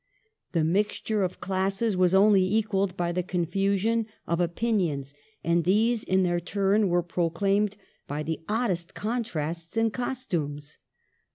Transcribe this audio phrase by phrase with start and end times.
[0.53, 6.23] The mixture of classes was only equalled by the confusion of opinions, and these, in
[6.23, 7.77] their turn, were proclaimed
[8.07, 10.79] by the oddest con* trasts in costumes.